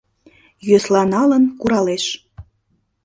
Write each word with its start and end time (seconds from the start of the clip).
Йӧсланалын 0.67 1.43
куралеш. 1.59 2.05